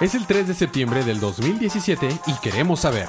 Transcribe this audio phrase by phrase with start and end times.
[0.00, 3.08] Es el 3 de septiembre del 2017 y queremos saber,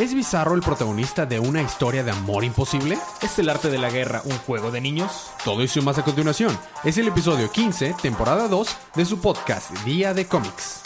[0.00, 2.96] ¿es Bizarro el protagonista de una historia de amor imposible?
[3.20, 5.30] ¿Es el arte de la guerra un juego de niños?
[5.44, 6.58] Todo eso y más a continuación.
[6.84, 10.80] Es el episodio 15, temporada 2, de su podcast Día de Cómics.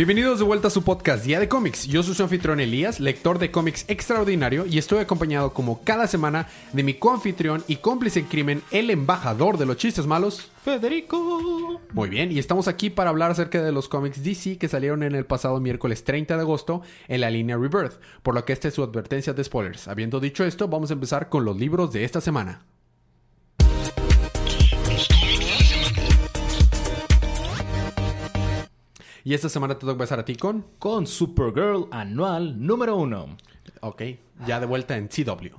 [0.00, 1.86] Bienvenidos de vuelta a su podcast Día de Cómics.
[1.86, 6.48] Yo soy su anfitrión Elías, lector de cómics extraordinario, y estoy acompañado como cada semana
[6.72, 11.82] de mi coanfitrión y cómplice en crimen, el embajador de los chistes malos, Federico.
[11.92, 15.14] Muy bien, y estamos aquí para hablar acerca de los cómics DC que salieron en
[15.14, 18.74] el pasado miércoles 30 de agosto en la línea Rebirth, por lo que esta es
[18.74, 19.86] su advertencia de spoilers.
[19.86, 22.64] Habiendo dicho esto, vamos a empezar con los libros de esta semana.
[29.24, 30.64] Y esta semana te toca empezar a ti con.
[30.78, 33.36] Con Supergirl anual número uno.
[33.80, 34.02] Ok,
[34.46, 35.54] ya de vuelta en CW.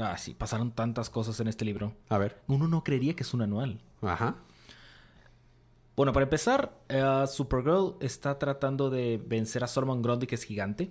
[0.00, 1.94] Ah, sí, pasaron tantas cosas en este libro.
[2.08, 2.40] A ver.
[2.46, 3.80] Uno no creería que es un anual.
[4.02, 4.36] Ajá.
[5.96, 10.90] Bueno, para empezar, eh, Supergirl está tratando de vencer a Solomon Grundy, que es gigante.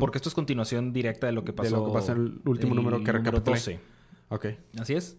[0.00, 1.74] Porque esto es continuación directa de lo que pasó.
[1.74, 3.56] De lo que pasó en el último número que recapitulé.
[3.58, 3.80] 12.
[4.30, 4.46] Ok.
[4.80, 5.18] Así es.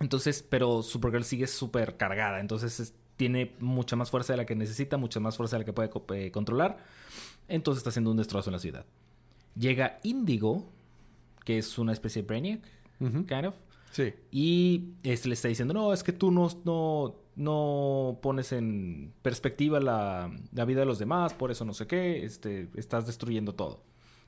[0.00, 2.40] Entonces, pero Supergirl sigue súper cargada.
[2.40, 5.64] Entonces es- tiene mucha más fuerza de la que necesita, mucha más fuerza de la
[5.66, 5.90] que puede
[6.26, 6.78] eh, controlar.
[7.48, 8.86] Entonces está haciendo un destrozo en la ciudad.
[9.54, 10.64] Llega Indigo,
[11.44, 12.62] que es una especie de Brainiac,
[12.98, 13.26] Ujú.
[13.26, 13.54] kind of.
[13.90, 14.14] Sí.
[14.30, 19.80] Y este le está diciendo, no, es que tú no, no, no pones en perspectiva
[19.80, 23.82] la, la vida de los demás, por eso no sé qué, este, estás destruyendo todo.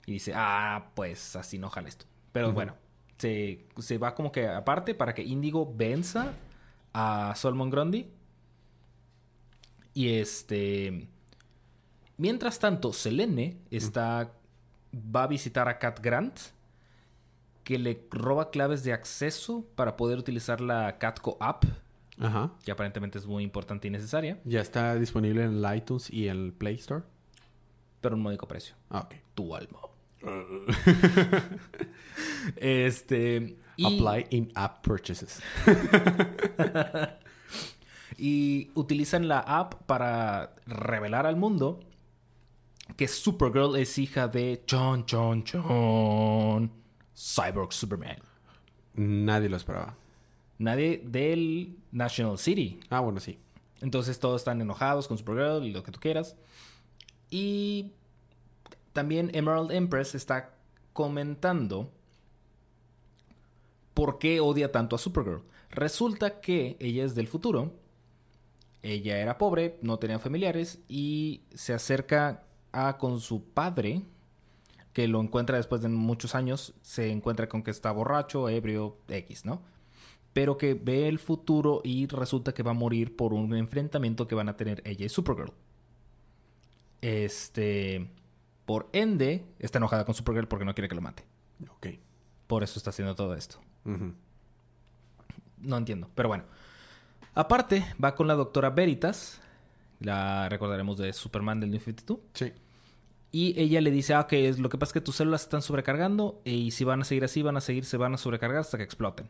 [0.04, 2.04] Y dice, ah, pues así no jala esto.
[2.32, 2.74] Pero bueno,
[3.16, 6.34] se, se va como que aparte para que Indigo venza
[6.92, 8.10] a Solomon Grundy.
[9.94, 11.08] Y este...
[12.16, 14.32] Mientras tanto, Selene está,
[14.94, 16.38] va a visitar a Cat Grant
[17.64, 21.64] que le roba claves de acceso para poder utilizar la Catco app,
[22.18, 22.52] Ajá.
[22.64, 26.52] que aparentemente es muy importante y necesaria, Ya está disponible en el iTunes y el
[26.52, 27.02] Play Store.
[28.00, 28.74] pero a un módico precio.
[28.90, 29.14] Ah, ok.
[29.34, 29.78] Tu alma.
[32.56, 33.56] este.
[33.76, 35.40] Y, Apply in-app purchases.
[38.16, 41.80] y utilizan la app para revelar al mundo
[42.96, 46.70] que Supergirl es hija de John, John, John,
[47.14, 48.18] Cyborg Superman.
[48.94, 49.96] Nadie lo esperaba.
[50.58, 52.80] Nadie del National City.
[52.90, 53.38] Ah, bueno, sí.
[53.80, 56.36] Entonces todos están enojados con Supergirl y lo que tú quieras.
[57.30, 57.92] Y
[58.92, 60.54] también Emerald Empress está
[60.92, 61.90] comentando
[63.94, 65.42] por qué odia tanto a Supergirl.
[65.70, 67.72] Resulta que ella es del futuro.
[68.82, 74.02] Ella era pobre, no tenía familiares y se acerca a con su padre,
[74.92, 79.44] que lo encuentra después de muchos años, se encuentra con que está borracho, ebrio, X,
[79.44, 79.62] ¿no?
[80.32, 84.34] pero que ve el futuro y resulta que va a morir por un enfrentamiento que
[84.34, 85.52] van a tener ella y Supergirl.
[87.00, 88.08] Este,
[88.64, 91.24] por ende, está enojada con Supergirl porque no quiere que lo mate.
[91.68, 91.88] Ok.
[92.46, 93.58] Por eso está haciendo todo esto.
[95.58, 96.44] No entiendo, pero bueno.
[97.34, 99.40] Aparte, va con la doctora Veritas,
[100.00, 102.18] la recordaremos de Superman del New 52.
[102.34, 102.52] Sí.
[103.30, 105.62] Y ella le dice, ah, que es lo que pasa es que tus células están
[105.62, 108.76] sobrecargando y si van a seguir así, van a seguir, se van a sobrecargar hasta
[108.76, 109.28] que exploten.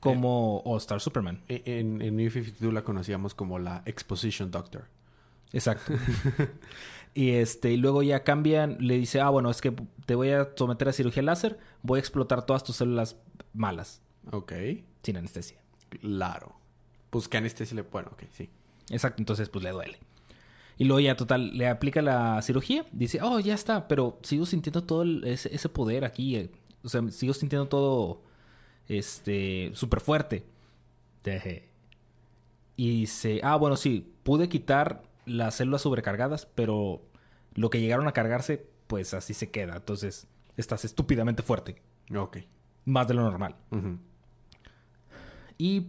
[0.00, 1.42] Como All Star Superman.
[1.48, 4.84] E- En, en New 52 la conocíamos como la Exposition Doctor.
[5.52, 5.92] Exacto.
[7.14, 9.74] y este, y luego ya cambian, le dice, ah, bueno, es que
[10.06, 13.16] te voy a someter a cirugía láser, voy a explotar todas tus células
[13.52, 14.00] malas,
[14.30, 14.52] Ok.
[15.02, 15.58] sin anestesia.
[16.00, 16.54] Claro.
[17.10, 17.82] Pues que anestesia le...
[17.82, 18.48] Bueno, ok, sí.
[18.90, 19.98] Exacto, entonces pues le duele.
[20.76, 24.84] Y luego ya total, le aplica la cirugía, dice, oh, ya está, pero sigo sintiendo
[24.84, 26.50] todo el- ese, ese poder aquí, eh,
[26.84, 28.22] o sea, sigo sintiendo todo,
[28.86, 30.46] este, súper fuerte.
[31.24, 31.68] Deje.
[32.76, 37.02] Y dice, ah, bueno, sí, pude quitar las células sobrecargadas, pero
[37.54, 39.76] lo que llegaron a cargarse, pues así se queda.
[39.76, 41.82] Entonces, estás estúpidamente fuerte,
[42.16, 42.38] Ok.
[42.84, 43.56] más de lo normal.
[45.58, 45.88] Y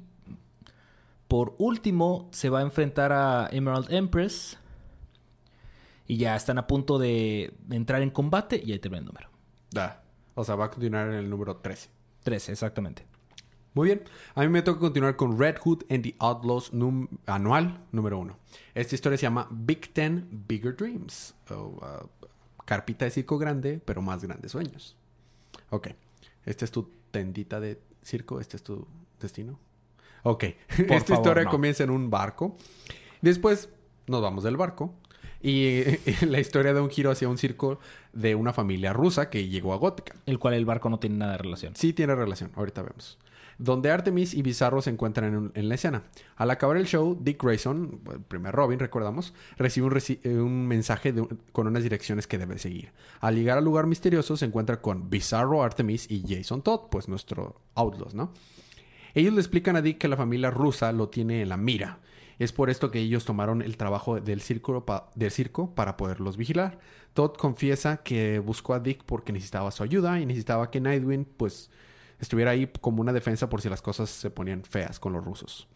[1.30, 4.58] por último, se va a enfrentar a Emerald Empress.
[6.08, 9.30] Y ya están a punto de entrar en combate y ahí termina el número.
[9.72, 10.04] Da.
[10.36, 11.90] O sea, va a continuar en el número 13.
[12.24, 13.06] 13, exactamente.
[13.76, 14.04] Muy bien.
[14.34, 18.38] A mí me toca continuar con Red Hood and the Outlaws num- anual número uno.
[18.74, 21.36] Esta historia se llama Big Ten Bigger Dreams.
[21.52, 21.80] Uh,
[22.66, 24.98] carpita de circo grande, pero más grandes sueños.
[25.70, 25.90] Ok.
[26.46, 28.40] Esta es tu tendita de circo.
[28.40, 28.88] Este es tu
[29.20, 29.60] destino.
[30.24, 30.44] Ok.
[30.69, 31.50] Esta favor, historia no.
[31.50, 32.56] comienza en un barco.
[33.21, 33.69] Después
[34.07, 34.94] nos vamos del barco.
[35.42, 35.83] Y
[36.25, 37.80] la historia da un giro hacia un circo
[38.12, 40.13] de una familia rusa que llegó a Gótica.
[40.25, 41.77] El cual el barco no tiene nada de relación.
[41.77, 43.18] Sí tiene relación, ahorita vemos.
[43.57, 46.04] Donde Artemis y Bizarro se encuentran en, en la escena.
[46.36, 50.68] Al acabar el show, Dick Grayson, el primer Robin, recordamos, recibe un, reci- eh, un
[50.68, 52.92] mensaje de con unas direcciones que debe seguir.
[53.21, 57.62] Al llegar al lugar misterioso, se encuentra con Bizarro, Artemis y Jason Todd, pues nuestro
[57.75, 58.33] Outlaws, ¿no?
[59.14, 62.00] Ellos le explican a Dick que la familia rusa lo tiene en la mira.
[62.38, 66.38] Es por esto que ellos tomaron el trabajo del circo, pa- del circo para poderlos
[66.38, 66.80] vigilar.
[67.14, 71.70] Todd confiesa que buscó a Dick porque necesitaba su ayuda y necesitaba que Nightwing pues
[72.20, 75.68] estuviera ahí como una defensa por si las cosas se ponían feas con los rusos.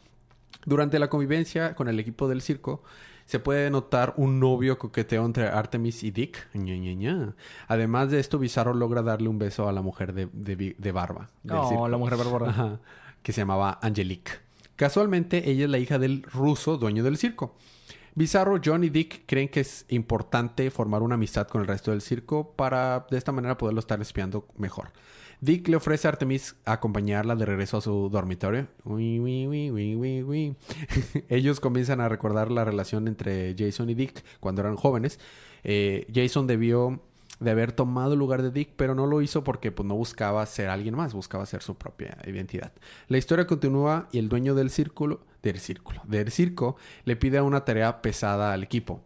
[0.65, 2.83] Durante la convivencia con el equipo del circo,
[3.25, 6.47] se puede notar un novio coqueteo entre Artemis y Dick.
[6.53, 7.35] Ña, Ña, Ña.
[7.67, 10.91] Además de esto, Bizarro logra darle un beso a la mujer de, de vi- de
[10.93, 11.29] barba.
[11.43, 12.79] No, la mujer bárbara.
[13.23, 14.33] Que se llamaba Angelique.
[14.75, 17.55] Casualmente, ella es la hija del ruso dueño del circo.
[18.15, 22.01] Bizarro, John y Dick creen que es importante formar una amistad con el resto del
[22.01, 24.91] circo para de esta manera poderlo estar espiando mejor.
[25.41, 28.67] Dick le ofrece a Artemis acompañarla de regreso a su dormitorio.
[28.85, 29.69] Ui, ui,
[30.23, 30.55] ui.
[31.27, 35.19] Ellos comienzan a recordar la relación entre Jason y Dick cuando eran jóvenes.
[35.63, 37.01] Eh, Jason debió
[37.43, 40.45] de haber tomado el lugar de Dick, pero no lo hizo porque pues, no buscaba
[40.45, 42.71] ser alguien más, buscaba ser su propia identidad.
[43.07, 47.65] La historia continúa y el dueño del círculo, del círculo, del circo, le pide una
[47.65, 49.01] tarea pesada al equipo.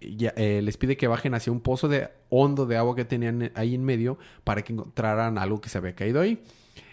[0.00, 3.74] Eh, les pide que bajen hacia un pozo de hondo de agua que tenían ahí
[3.74, 6.42] en medio para que encontraran algo que se había caído ahí.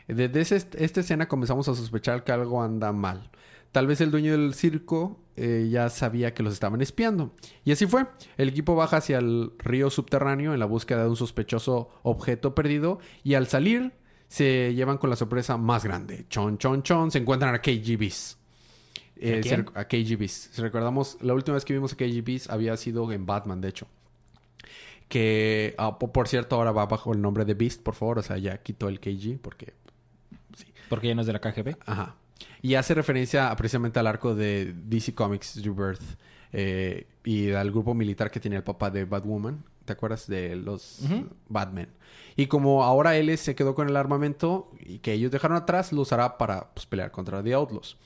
[0.08, 3.30] Desde esta escena comenzamos a sospechar que algo anda mal.
[3.72, 7.34] Tal vez el dueño del circo eh, ya sabía que los estaban espiando.
[7.64, 8.06] Y así fue.
[8.38, 13.00] El equipo baja hacia el río subterráneo en la búsqueda de un sospechoso objeto perdido
[13.24, 13.92] y al salir
[14.30, 16.26] se llevan con la sorpresa más grande.
[16.30, 17.12] Chon, chon, chon.
[17.12, 18.38] Se encuentran a KGBs.
[19.20, 19.42] Eh,
[19.76, 20.50] ¿A a KGBs.
[20.54, 23.88] Si recordamos, la última vez que vimos a KGBs había sido en Batman, de hecho.
[25.08, 28.20] Que, ah, po- por cierto, ahora va bajo el nombre de Beast, por favor.
[28.20, 29.74] O sea, ya quitó el KG porque
[30.90, 31.78] Porque ya no es de la KGB.
[31.86, 32.16] Ajá.
[32.62, 36.02] Y hace referencia a- precisamente al arco de DC Comics Rebirth
[36.54, 39.64] eh, y al grupo militar que tenía el papá de Batwoman.
[39.86, 41.30] ¿Te acuerdas de los Ujú.
[41.48, 41.88] Batman?
[42.36, 46.02] Y como ahora él se quedó con el armamento y que ellos dejaron atrás, lo
[46.02, 47.98] usará para pues, pelear contra The Outlaws.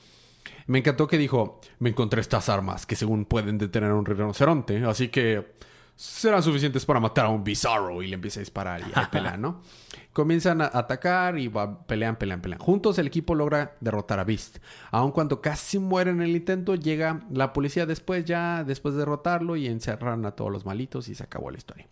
[0.66, 4.84] Me encantó que dijo, me encontré estas armas que según pueden detener a un rinoceronte,
[4.84, 5.52] así que
[5.94, 9.40] serán suficientes para matar a un bizarro y le empieza a disparar y ahí pelean,
[9.40, 9.60] ¿no?
[10.12, 12.60] Comienzan a atacar y va- pelean, pelean, pelean.
[12.60, 14.58] Juntos el equipo logra derrotar a Beast.
[14.90, 19.56] Aun cuando casi mueren en el intento, llega la policía después ya, después de derrotarlo
[19.56, 21.86] y encerran a todos los malitos y se acabó la historia.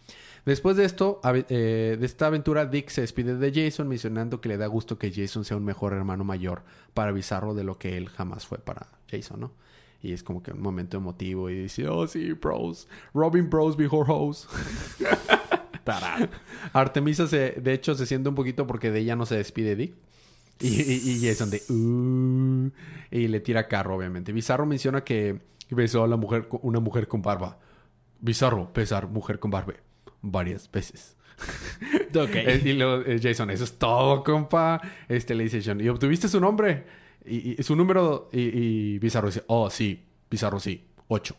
[0.44, 4.56] Después de esto, eh, de esta aventura, Dick se despide de Jason mencionando que le
[4.56, 6.62] da gusto que Jason sea un mejor hermano mayor
[6.94, 9.52] para Bizarro de lo que él jamás fue para Jason, ¿no?
[10.02, 14.11] Y es como que un momento emotivo y dice, oh sí, bros, Robin Bros before
[14.11, 14.49] hoes.
[16.73, 19.94] Artemisa se, de hecho, se siente un poquito porque de ella no se despide Dick.
[20.61, 22.70] Y, y- y Jason de, "Uh",
[23.11, 24.31] y le tira carro, obviamente.
[24.32, 27.58] Bizarro menciona que besó a la mujer, una mujer con barba.
[28.20, 29.75] Bizarro, besar mujer con barba.
[30.20, 31.17] Varias veces.
[32.14, 32.31] Ok.
[32.35, 34.81] Eh, y luego eh, Jason, eso es todo, compa.
[35.08, 36.85] Este le dice John, ¿y obtuviste su nombre?
[37.25, 38.29] Y, y su número.
[38.33, 41.37] Y, y Bizarro dice, oh, sí, Bizarro sí, ocho.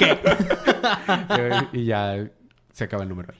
[0.00, 2.28] Eh, y ya
[2.72, 3.38] se acaba el número ahí.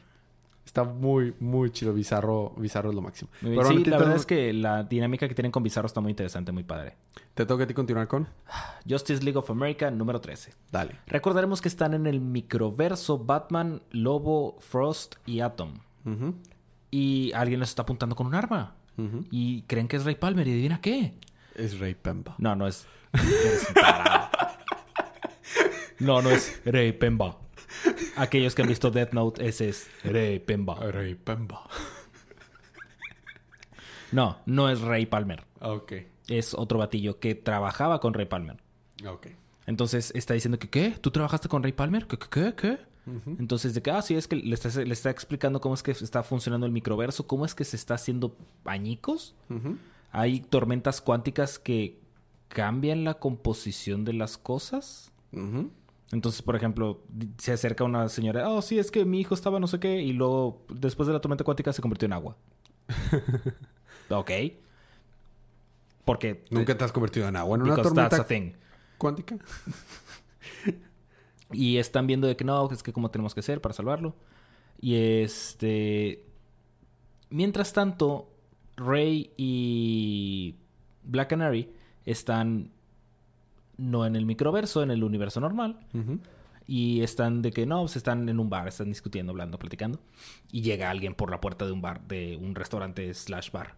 [0.64, 1.94] Está muy, muy chido.
[1.94, 3.30] Bizarro, Bizarro es lo máximo.
[3.40, 3.62] Muy bien.
[3.62, 6.52] Pero sí, la verdad es que la dinámica que tienen con Bizarro está muy interesante,
[6.52, 6.94] muy padre.
[7.34, 8.28] Te toca a ti continuar con.
[8.88, 10.52] Justice League of America número 13.
[10.70, 10.96] Dale.
[11.06, 15.74] Recordaremos que están en el microverso Batman, Lobo, Frost y Atom.
[16.90, 18.74] Y alguien les está apuntando con un arma.
[19.30, 20.46] Y creen que es Ray Palmer.
[20.48, 21.14] ¿Y adivina qué?
[21.54, 22.34] Es Rey Pemba.
[22.38, 22.86] No, no es.
[23.12, 23.68] eres
[26.00, 27.38] no, no es Rey Pemba.
[28.16, 30.74] Aquellos que han visto Death Note, ese es Rey Pemba.
[30.90, 31.68] Rey Pemba.
[34.10, 35.44] No, no es Ray Palmer.
[35.60, 35.92] Ok.
[36.28, 38.56] Es otro batillo que trabajaba con Ray Palmer.
[39.06, 39.28] Ok.
[39.66, 40.90] Entonces está diciendo que, ¿qué?
[41.00, 42.06] ¿Tú trabajaste con Ray Palmer?
[42.06, 42.18] ¿Qué?
[42.18, 42.54] ¿Qué?
[42.54, 42.78] ¿Qué?
[43.38, 45.92] Entonces, de que, ah, sí, es que le está, le está explicando cómo es que
[45.92, 49.34] está funcionando el microverso, cómo es que se está haciendo añicos.
[50.10, 52.00] Hay tormentas cuánticas que
[52.48, 55.12] cambian la composición de las cosas.
[56.10, 57.02] Entonces, por ejemplo,
[57.38, 60.12] se acerca una señora, oh, sí, es que mi hijo estaba no sé qué, y
[60.12, 62.36] luego, después de la tormenta cuántica, se convirtió en agua.
[64.08, 64.30] ok.
[66.04, 66.44] Porque...
[66.50, 68.26] Nunca te has convertido en agua en una tormenta
[68.96, 69.36] cuántica.
[71.52, 74.14] Y están viendo de que no, es que cómo tenemos que hacer para salvarlo.
[74.80, 76.24] Y este.
[77.30, 78.30] Mientras tanto,
[78.76, 80.54] Rey y
[81.02, 81.70] Black Canary
[82.04, 82.70] están
[83.76, 85.78] no en el microverso, en el universo normal.
[86.66, 90.00] Y están de que no, pues están en un bar, están discutiendo, hablando, platicando.
[90.52, 93.74] Y llega alguien por la puerta de un bar, de un restaurante slash bar.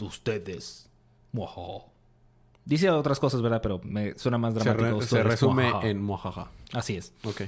[0.00, 0.90] Ustedes.
[1.32, 1.92] Mojo.
[2.68, 3.60] Dice otras cosas, ¿verdad?
[3.62, 5.00] Pero me suena más Se, dramático.
[5.00, 5.88] re- se resume mojaja.
[5.88, 6.50] en mojaja.
[6.74, 7.14] Así es.
[7.24, 7.42] Ok.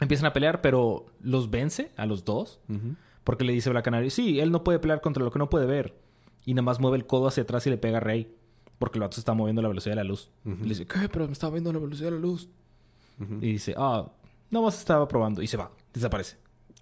[0.00, 2.58] Empiezan a pelear, pero los vence a los dos.
[3.24, 5.66] Porque le dice Black Canary, sí, él no puede pelear contra lo que no puede
[5.66, 5.94] ver.
[6.46, 8.34] Y nada más mueve el codo hacia atrás y le pega a Rey.
[8.78, 10.30] Porque el vato se está moviendo a la velocidad de la luz.
[10.44, 11.08] Y le dice, ¿qué?
[11.08, 12.48] Pero me está moviendo a la velocidad de la luz.
[13.40, 14.10] Y dice, ah,
[14.50, 15.42] nada más estaba probando.
[15.42, 16.36] Y se va, desaparece.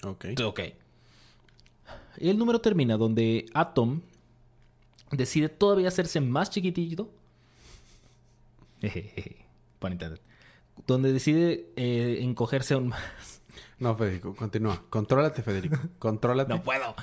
[0.07, 0.27] Ok.
[0.47, 0.61] Ok.
[2.19, 4.01] Y el número termina donde Atom
[5.11, 7.11] decide todavía hacerse más chiquitito.
[10.87, 13.43] Donde decide eh, encogerse aún más.
[13.79, 14.83] No, Federico, continúa.
[14.91, 15.79] Contrólate, Federico.
[15.99, 16.53] Contrólate.
[16.53, 16.95] No puedo.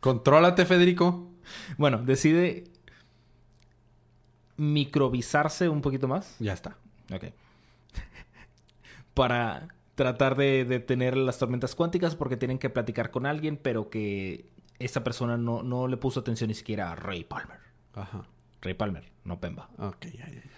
[0.00, 1.30] Contrólate, Federico.
[1.78, 2.64] Bueno, decide
[4.56, 6.36] microbizarse un poquito más.
[6.38, 6.76] Ya está.
[7.12, 7.24] Ok.
[9.14, 14.50] Para tratar de detener las tormentas cuánticas porque tienen que platicar con alguien, pero que
[14.78, 17.58] esa persona no, no le puso atención ni siquiera a Ray Palmer.
[17.94, 18.26] Ajá.
[18.62, 19.70] Ray Palmer, no Pemba.
[19.78, 20.50] Ok, ya, ya, ya.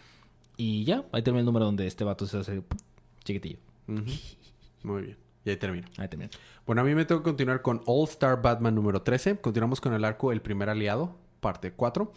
[0.56, 2.62] Y ya, ahí termina el número donde este vato se hace
[3.24, 3.58] chiquitillo.
[3.86, 5.16] Muy bien.
[5.44, 5.88] Y ahí termino.
[5.98, 6.30] Ahí termina.
[6.66, 9.40] Bueno, a mí me tengo que continuar con All Star Batman número 13.
[9.40, 12.12] Continuamos con el arco El primer aliado, parte 4.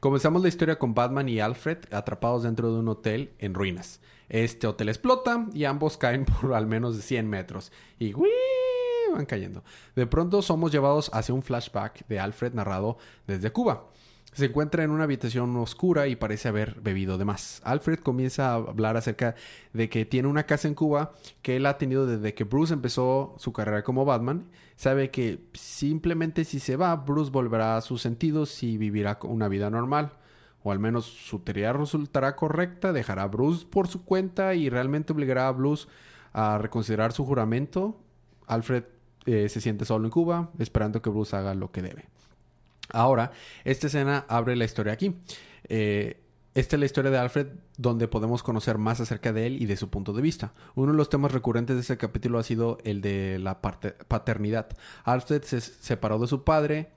[0.00, 4.00] Comenzamos la historia con Batman y Alfred atrapados dentro de un hotel en ruinas.
[4.28, 7.72] Este hotel explota y ambos caen por al menos de 100 metros.
[7.98, 8.30] Y ¡uii!
[9.14, 9.64] van cayendo.
[9.94, 13.86] De pronto somos llevados hacia un flashback de Alfred narrado desde Cuba.
[14.36, 17.62] Se encuentra en una habitación oscura y parece haber bebido de más.
[17.64, 19.34] Alfred comienza a hablar acerca
[19.72, 23.34] de que tiene una casa en Cuba que él ha tenido desde que Bruce empezó
[23.38, 24.50] su carrera como Batman.
[24.76, 29.70] Sabe que simplemente si se va, Bruce volverá a sus sentidos y vivirá una vida
[29.70, 30.12] normal.
[30.62, 35.14] O al menos su teoría resultará correcta, dejará a Bruce por su cuenta y realmente
[35.14, 35.88] obligará a Bruce
[36.34, 37.98] a reconsiderar su juramento.
[38.46, 38.84] Alfred
[39.24, 42.15] eh, se siente solo en Cuba, esperando que Bruce haga lo que debe.
[42.92, 43.32] Ahora,
[43.64, 45.16] esta escena abre la historia aquí.
[45.68, 46.22] Eh,
[46.56, 49.76] esta es la historia de Alfred donde podemos conocer más acerca de él y de
[49.76, 50.54] su punto de vista.
[50.74, 54.68] Uno de los temas recurrentes de este capítulo ha sido el de la paternidad.
[55.04, 56.88] Alfred se separó de su padre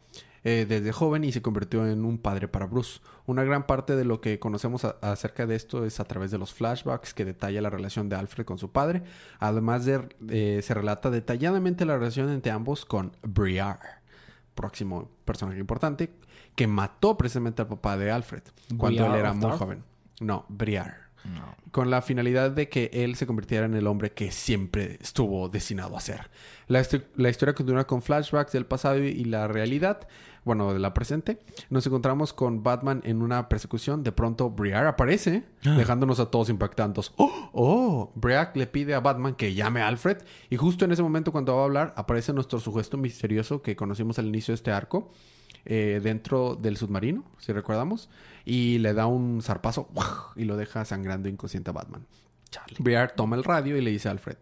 [0.46, 3.02] eh, desde joven y se convirtió en un padre para Bruce.
[3.26, 6.54] Una gran parte de lo que conocemos acerca de esto es a través de los
[6.54, 9.04] flashbacks que detalla la relación de Alfred con su padre.
[9.40, 13.99] Además de, eh, se relata detalladamente la relación entre ambos con Briar
[14.60, 16.12] próximo personaje importante,
[16.54, 18.44] que mató precisamente al papá de Alfred
[18.78, 19.84] cuando Briar él era muy joven.
[20.20, 21.09] No, Briar.
[21.24, 21.56] No.
[21.72, 25.98] Con la finalidad de que él se convirtiera en el hombre que siempre estuvo destinado
[25.98, 26.30] a ser.
[26.68, 26.86] La,
[27.16, 30.08] la historia continúa con flashbacks del pasado y, la realidad,
[30.46, 31.40] bueno, de la presente.
[31.70, 34.04] Nos encontramos con Batman en una persecución.
[34.04, 37.12] De pronto, Briar aparece, dejándonos a todos impactantes.
[37.18, 37.50] ¡Oh!
[37.54, 38.12] ¡Oh!
[38.16, 40.18] Briar le pide a Batman que llame a Alfred.
[40.50, 44.18] Y justo en ese momento, cuando va a hablar, aparece nuestro sujeto misterioso que conocimos
[44.20, 45.12] al inicio de este arco.
[45.66, 48.10] Eh, dentro del submarino, si recordamos,
[48.46, 50.08] y le da un zarpazo ¡guau!
[50.36, 52.06] y lo deja sangrando inconsciente a Batman.
[52.50, 52.78] Charlie.
[52.80, 54.38] Briar toma el radio y le dice a Alfred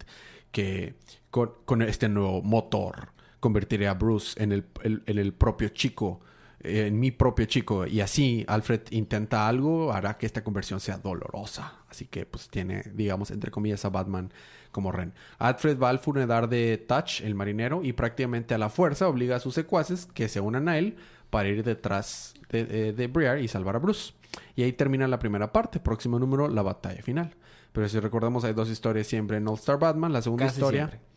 [0.52, 0.96] que
[1.30, 3.10] con, con este nuevo motor
[3.40, 6.22] convertiré a Bruce en el, el- en el propio chico,
[6.62, 7.86] eh, en mi propio chico.
[7.86, 11.80] Y así Alfred intenta algo, hará que esta conversión sea dolorosa.
[11.90, 14.32] Así que pues tiene, digamos, entre comillas, a Batman
[14.72, 15.14] como Ren.
[15.40, 19.40] Alfred va al funeral de Touch, el marinero, y prácticamente a la fuerza obliga a
[19.40, 20.96] sus secuaces que se unan a él
[21.30, 24.14] para ir detrás de, de, de Briar y salvar a Bruce.
[24.56, 25.80] Y ahí termina la primera parte.
[25.80, 27.36] Próximo número, la batalla final.
[27.72, 30.14] Pero si recordamos, hay dos historias siempre en All Star Batman.
[30.14, 31.08] La segunda Casi historia, siempre.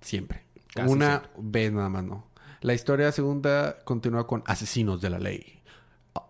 [0.00, 0.42] siempre.
[0.74, 1.30] Casi Una siempre.
[1.38, 2.26] vez nada más, no.
[2.60, 5.62] La historia segunda continúa con Asesinos de la Ley.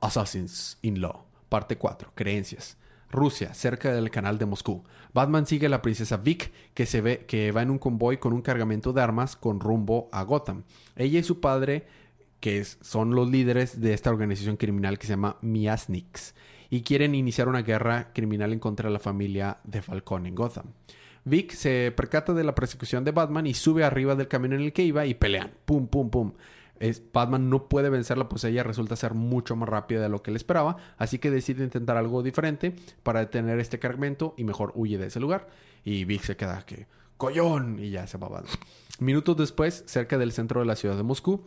[0.00, 1.24] Assassins in Law.
[1.48, 2.12] Parte 4.
[2.14, 2.78] Creencias.
[3.12, 4.82] Rusia, cerca del canal de Moscú.
[5.12, 8.32] Batman sigue a la princesa Vic, que se ve que va en un convoy con
[8.32, 10.64] un cargamento de armas con rumbo a Gotham.
[10.96, 11.86] Ella y su padre,
[12.40, 16.34] que son los líderes de esta organización criminal que se llama Miasniks,
[16.70, 20.72] y quieren iniciar una guerra criminal en contra de la familia de Falcón en Gotham.
[21.24, 24.72] Vic se percata de la persecución de Batman y sube arriba del camión en el
[24.72, 25.52] que iba y pelean.
[25.66, 26.32] Pum, pum, pum.
[26.82, 30.30] Es, Batman no puede vencerla, pues ella resulta ser mucho más rápida de lo que
[30.30, 34.98] él esperaba, así que decide intentar algo diferente para detener este cargamento y mejor huye
[34.98, 35.48] de ese lugar.
[35.84, 36.86] Y Vic se queda que,
[37.16, 37.78] ¡collón!
[37.78, 38.52] Y ya se va Batman.
[38.98, 41.46] Minutos después, cerca del centro de la ciudad de Moscú,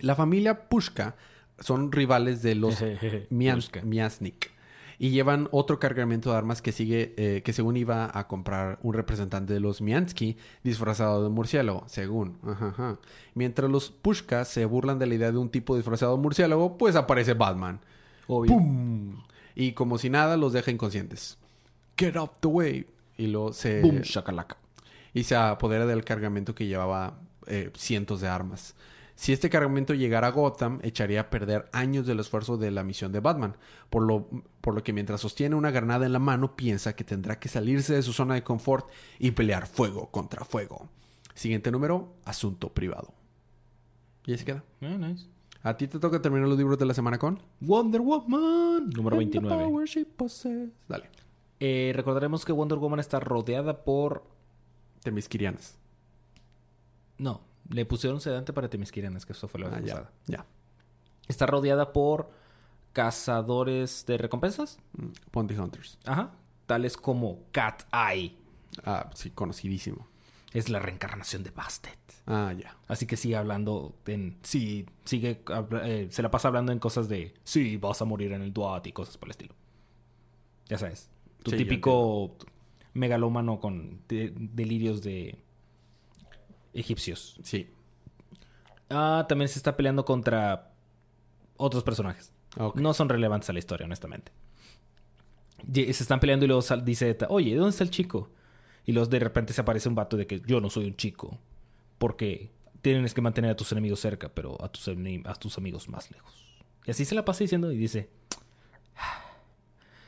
[0.00, 1.16] la familia Pushka
[1.58, 2.80] son rivales de los
[3.30, 3.82] Mian- Pushka.
[3.82, 4.50] Miasnik.
[4.98, 8.94] Y llevan otro cargamento de armas que sigue, eh, que según iba a comprar un
[8.94, 12.38] representante de los Miansky disfrazado de murciélago, según.
[12.42, 12.98] Ajá, ajá.
[13.34, 16.96] Mientras los Pushka se burlan de la idea de un tipo disfrazado de murciélago, pues
[16.96, 17.80] aparece Batman.
[18.26, 18.52] Obvio.
[18.52, 19.22] ¡Pum!
[19.54, 21.38] Y como si nada, los deja inconscientes.
[21.96, 22.86] Get up the way.
[23.18, 23.80] Y luego se...
[23.82, 24.56] Boom, shakalaka.
[25.14, 28.74] y se apodera del cargamento que llevaba eh, cientos de armas.
[29.16, 33.12] Si este cargamento llegara a Gotham, echaría a perder años del esfuerzo de la misión
[33.12, 33.56] de Batman,
[33.88, 34.28] por lo,
[34.60, 37.94] por lo que mientras sostiene una granada en la mano, piensa que tendrá que salirse
[37.94, 40.90] de su zona de confort y pelear fuego contra fuego.
[41.34, 43.14] Siguiente número, asunto privado.
[44.26, 44.64] Y ahí se queda.
[44.82, 45.26] Ah, nice.
[45.62, 47.40] ¿A ti te toca terminar los libros de la semana con?
[47.60, 48.90] Wonder Woman.
[48.90, 49.64] Número And the 29.
[49.64, 50.70] power she possesses.
[50.88, 51.08] Dale.
[51.58, 54.24] Eh, recordaremos que Wonder Woman está rodeada por...
[55.02, 55.78] Temisquirianas.
[57.18, 59.94] No, le pusieron sedante para Temisquiranas, que eso fue la vez Ah, ya.
[59.94, 60.12] pasada.
[60.26, 60.46] Ya.
[61.28, 62.30] Está rodeada por
[62.92, 64.78] cazadores de recompensas.
[64.96, 65.98] Mm, Bounty Hunters.
[66.04, 66.32] Ajá.
[66.66, 68.34] Tales como Cat Eye.
[68.84, 70.08] Ah, sí, conocidísimo.
[70.52, 71.98] Es la reencarnación de Bastet.
[72.26, 72.76] Ah, ya.
[72.88, 74.38] Así que sigue hablando en...
[74.42, 75.42] Sí, sigue...
[75.84, 77.34] eh, se la pasa hablando en cosas de...
[77.44, 79.54] Sí, vas a morir en el Duat y cosas por el estilo.
[80.68, 81.08] Ya sabes.
[81.42, 82.36] Tu Sí, típico
[82.94, 85.38] megalómano con de- delirios de
[86.78, 87.38] egipcios.
[87.42, 87.68] Sí.
[88.90, 90.72] Ah, también se está peleando contra
[91.56, 92.32] otros personajes.
[92.74, 94.32] No son relevantes a la historia, honestamente.
[95.72, 98.30] Y- Se están peleando y luego dice, oye, ¿dónde está el chico?
[98.84, 101.38] Y luego de repente se aparece un vato de que yo no soy un chico.
[101.98, 102.50] Porque
[102.82, 106.32] tienes que mantener a tus enemigos cerca, pero a tus, a tus amigos más lejos.
[106.86, 108.08] Y así se la pasa diciendo y dice,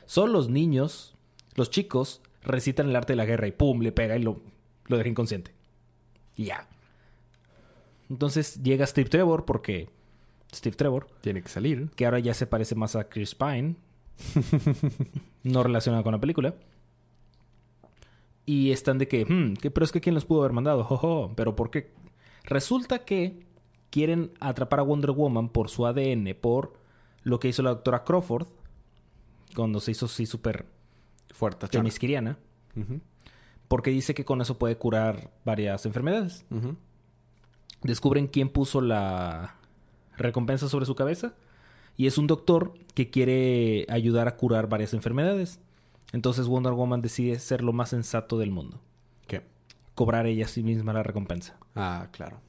[0.05, 1.13] son los niños,
[1.55, 4.41] los chicos, recitan el arte de la guerra y pum, le pega y lo,
[4.87, 5.51] lo deja inconsciente.
[6.39, 6.65] Y ya.
[8.09, 9.89] Entonces llega Steve Trevor porque
[10.55, 11.89] Steve Trevor Tiene que salir.
[11.97, 13.75] que ahora ya se parece más a Chris Pine,
[15.43, 16.55] no relacionado con la película.
[18.45, 21.33] Y están de que, hmm, que- pero es que quién los pudo haber mandado, Jojo,
[21.35, 21.91] pero ¿por qué?
[22.45, 23.45] Resulta que
[23.91, 26.73] quieren atrapar a Wonder Woman por su ADN, por
[27.23, 28.47] lo que hizo la doctora Crawford,
[29.55, 30.65] cuando se hizo así súper
[31.33, 31.67] Fuerte,
[32.75, 32.99] Ujú,
[33.69, 36.43] porque dice que con eso puede curar varias enfermedades.
[37.81, 39.55] descubren quién puso la
[40.17, 41.33] recompensa sobre su cabeza
[41.95, 45.61] y es un doctor que quiere ayudar a curar varias enfermedades.
[46.11, 48.81] Entonces Wonder Woman decide ser lo más sensato del mundo,
[49.27, 49.43] ¿Qué?
[49.95, 51.55] cobrar ella a sí misma la recompensa.
[51.75, 52.41] Ah, claro.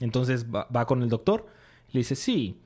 [0.00, 1.46] Entonces va, va con el doctor,
[1.92, 2.58] le dice, sí,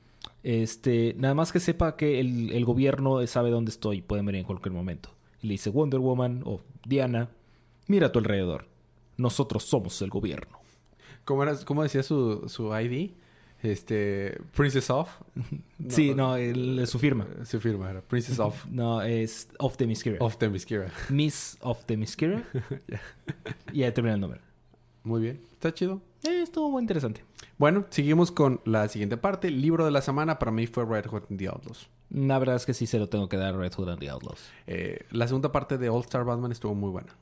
[0.44, 4.46] este, nada más que sepa que el, el gobierno sabe dónde estoy, pueden venir en
[4.46, 5.10] cualquier momento.
[5.42, 7.30] Y le dice, Wonder Woman o Diana,
[7.90, 8.66] mira a tu alrededor,
[9.16, 10.58] nosotros somos el gobierno.
[11.24, 13.10] ¿Cómo, era, cómo decía su, su ID?
[13.62, 14.40] Este...
[14.56, 15.10] Princess of.
[15.88, 17.26] sí, no, el- su firma.
[17.40, 18.64] Eh, Su firma era Princess of.
[18.70, 20.16] No, es Of the Miskira.
[20.20, 20.90] of Themyscira.
[21.10, 22.42] Miss of the Miskira.
[23.72, 24.40] Y ahí termina el nombre.
[25.04, 25.40] Muy bien.
[25.52, 26.00] Está chido.
[26.24, 27.22] Eh, estuvo muy interesante.
[27.58, 29.48] Bueno, seguimos con la siguiente parte.
[29.48, 31.88] El libro de la semana para mí fue Red Hot and the Outlaws.
[32.10, 34.08] La verdad es que sí se lo tengo que dar a Red Hood and the
[34.10, 34.40] Outlaws.
[34.66, 37.14] Eh, la segunda parte de All Star Batman estuvo muy buena.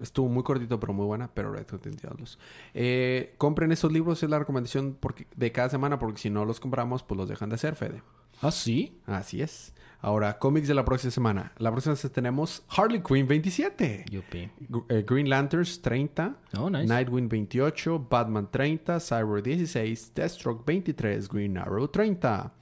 [0.00, 1.30] Estuvo muy cortito, pero muy buena.
[1.32, 2.38] Pero Red Hot Outlaws.
[2.74, 6.60] Eh, compren esos libros, es la recomendación porque, de cada semana, porque si no los
[6.60, 8.02] compramos, pues los dejan de hacer, Fede.
[8.40, 9.00] ¿Ah, sí?
[9.06, 9.72] Así es.
[10.04, 11.52] Ahora, cómics de la próxima semana.
[11.56, 14.04] La próxima semana tenemos Harley Quinn 27.
[14.10, 14.50] Yupi.
[14.90, 16.36] Eh, Green Lanterns 30.
[16.58, 16.86] Oh, nice.
[16.86, 22.52] Nightwing 28, Batman 30, Cyber 16, Deathstroke 23, Green Arrow 30,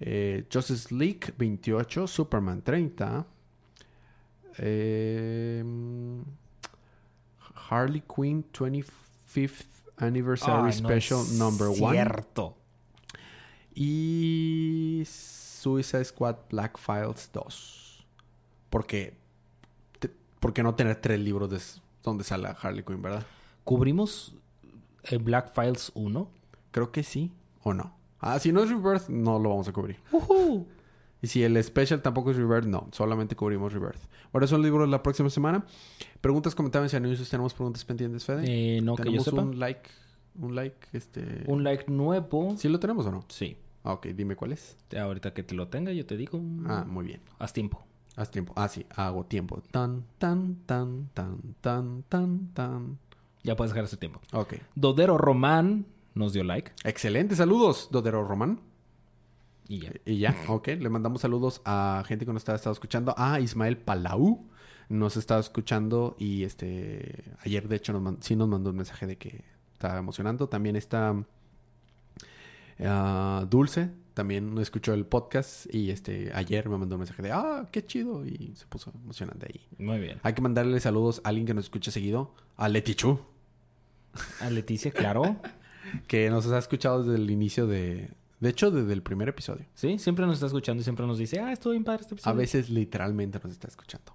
[0.00, 3.24] eh, Justice League 28, Superman 30,
[4.62, 5.64] eh,
[7.70, 9.64] Harley Quinn 25th
[9.98, 12.56] Anniversary Special Number 1 Cierto.
[13.74, 18.06] y Suicide Squad Black Files 2.
[18.70, 19.16] Porque,
[19.98, 21.60] te- ¿por qué no tener tres libros de
[22.02, 23.24] donde sale Harley Quinn, verdad?
[23.64, 24.34] ¿Cubrimos
[25.04, 26.28] eh, Black Files 1?
[26.70, 27.94] Creo que sí o no.
[28.20, 29.98] Ah, si no es Rebirth, no lo vamos a cubrir.
[30.12, 30.66] ¡Ujú!
[31.22, 32.88] Y si el special tampoco es Rebirth, no.
[32.92, 34.00] Solamente cubrimos Rebirth.
[34.32, 35.64] Bueno, son libros de la próxima semana.
[36.20, 37.28] Preguntas, comentarios y anuncios.
[37.28, 38.44] ¿Tenemos preguntas pendientes, Fede?
[38.46, 39.42] Eh, no que yo ¿Tenemos sepa.
[39.42, 39.90] un like?
[40.38, 41.44] Un like, este...
[41.46, 42.54] Un like nuevo.
[42.56, 43.24] ¿Sí lo tenemos o no?
[43.28, 43.56] Sí.
[43.84, 44.06] Ah, ok.
[44.08, 44.76] Dime cuál es.
[44.98, 46.40] Ahorita que te lo tenga, yo te digo.
[46.66, 47.20] Ah, muy bien.
[47.38, 47.84] Haz tiempo.
[48.16, 48.52] Haz tiempo.
[48.56, 48.86] Ah, sí.
[48.96, 49.62] Hago tiempo.
[49.70, 52.98] Tan, tan, tan, tan, tan, tan, tan.
[53.42, 54.20] Ya puedes dejar ese tiempo.
[54.32, 54.54] Ok.
[54.74, 56.72] Dodero Román nos dio like.
[56.84, 57.36] Excelente.
[57.36, 58.60] Saludos, Dodero Román.
[59.70, 59.92] Y ya.
[60.04, 60.66] Y ya, ok.
[60.80, 63.14] Le mandamos saludos a gente que nos está, estado escuchando.
[63.16, 64.48] A Ismael Palau
[64.88, 69.06] nos está escuchando y este ayer de hecho nos man- sí nos mandó un mensaje
[69.06, 70.48] de que estaba emocionando.
[70.48, 71.14] También está
[72.80, 77.68] ah, Dulce, también escuchó el podcast y este ayer me mandó un mensaje de ah,
[77.70, 79.60] qué chido y se puso emocionante ahí.
[79.78, 80.18] Muy bien.
[80.24, 83.20] Hay que mandarle saludos a alguien que nos escuche seguido, a Letichu,
[84.40, 85.36] A Leticia, claro.
[86.08, 89.66] que nos ha escuchado desde el inicio de, De hecho, desde el primer episodio.
[89.74, 92.34] Sí, siempre nos está escuchando y siempre nos dice, ah, estuvo bien padre este episodio.
[92.34, 94.12] A veces literalmente nos está escuchando.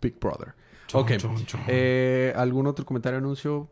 [0.00, 0.54] Big Brother.
[0.92, 1.10] ok.
[1.68, 3.68] Eh, ¿Algún otro comentario anuncio?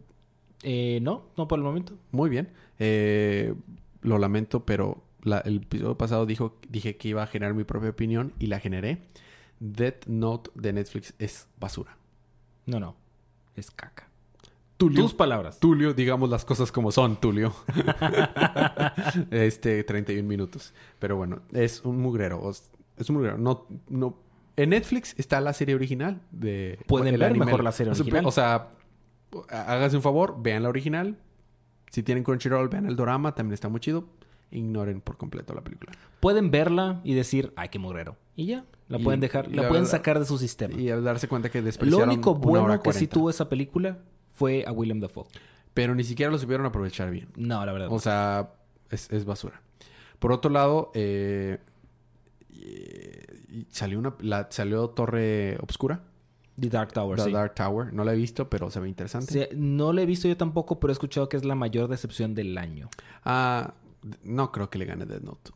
[0.62, 1.94] Eh, no, no por el momento.
[2.10, 2.50] Muy bien.
[2.78, 3.54] Eh,
[4.02, 7.90] lo lamento, pero la- el episodio pasado dijo, dije que iba a generar mi propia
[7.90, 9.02] opinión y la generé.
[9.60, 11.96] Death Note de Netflix es basura.
[12.66, 12.96] No, no.
[13.56, 14.08] Es caca.
[14.86, 15.58] Tulio, Tus palabras.
[15.60, 17.54] Tulio, digamos las cosas como son, Tulio.
[19.30, 20.72] este, 31 minutos.
[20.98, 22.50] Pero bueno, es un mugrero.
[22.50, 23.38] Es un mugrero.
[23.38, 24.16] No, no.
[24.56, 26.78] En Netflix está la serie original de...
[26.86, 28.26] Pueden ver mejor la serie original.
[28.26, 28.68] O sea,
[29.48, 31.16] hágase un favor, vean la original.
[31.90, 34.04] Si tienen Crunchyroll, vean el drama, también está muy chido.
[34.50, 35.92] Ignoren por completo la película.
[36.20, 38.16] Pueden verla y decir, ay, qué mugrero.
[38.36, 38.64] Y ya.
[38.88, 40.74] La Y- pueden dejar, la, la pueden verdad- sacar de su sistema.
[40.78, 43.14] Y al darse cuenta que Lo despreciaron único una bueno que sí 40.
[43.14, 43.98] tuvo esa película
[44.32, 45.26] fue a William Dafoe.
[45.74, 47.28] Pero ni siquiera lo supieron aprovechar bien.
[47.36, 47.88] No, la verdad.
[47.90, 48.52] O sea,
[48.90, 49.62] es, es basura.
[50.18, 51.58] Por otro lado, eh,
[53.70, 56.02] salió una la, salió Torre Obscura,
[56.58, 57.32] The Dark Tower, The sí.
[57.32, 57.92] Dark Tower.
[57.92, 59.32] No la he visto, pero se ve interesante.
[59.32, 62.34] Sí, No la he visto yo tampoco, pero he escuchado que es la mayor decepción
[62.34, 62.88] del año.
[63.24, 63.74] Ah,
[64.22, 65.50] no creo que le gane Death Note.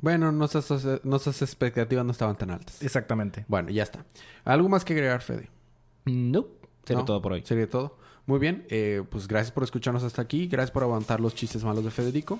[0.00, 2.82] Bueno, nuestras, nuestras expectativas no estaban tan altas.
[2.82, 3.44] Exactamente.
[3.48, 4.04] Bueno, ya está.
[4.44, 5.48] ¿Algo más que agregar, Fede?
[6.06, 6.46] No.
[6.84, 7.04] Sería ¿No?
[7.04, 7.42] todo por hoy.
[7.44, 7.96] Sería todo.
[8.26, 10.46] Muy bien, eh, pues gracias por escucharnos hasta aquí.
[10.46, 12.38] Gracias por aguantar los chistes malos de Federico.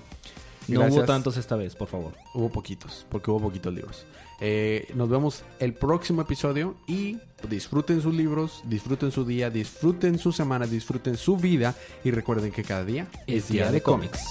[0.69, 0.97] No Gracias.
[0.97, 2.13] hubo tantos esta vez, por favor.
[2.33, 4.05] Hubo poquitos, porque hubo poquitos libros.
[4.39, 7.17] Eh, nos vemos el próximo episodio y
[7.49, 11.75] disfruten sus libros, disfruten su día, disfruten su semana, disfruten su vida
[12.05, 14.21] y recuerden que cada día Es día de cómics.